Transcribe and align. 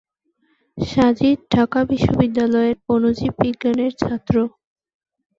সাজিদ 0.77 1.37
ঢাকা 1.53 1.79
বিশ্ববিদ্যালয়ের 1.91 2.75
অণুজীব 2.89 3.33
বিজ্ঞানের 3.41 3.91
ছাত্র। 4.01 4.35